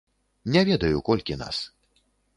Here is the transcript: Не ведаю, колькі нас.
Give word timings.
Не 0.55 0.63
ведаю, 0.69 1.05
колькі 1.11 1.37
нас. 1.43 1.61